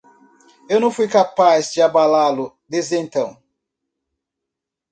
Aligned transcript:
Eu 0.67 0.79
não 0.79 0.89
fui 0.89 1.07
capaz 1.07 1.71
de 1.73 1.79
abalá-lo 1.79 2.57
desde 2.67 2.95
então. 2.97 3.39